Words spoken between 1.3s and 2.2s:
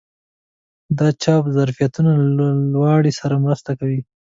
د ظرفیتونو